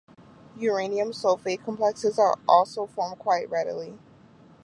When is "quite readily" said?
3.19-3.99